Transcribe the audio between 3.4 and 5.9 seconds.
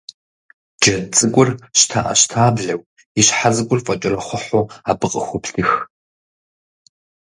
цӀыкӀур фӀэкӀэрэхъухьу абы къыхоплъых.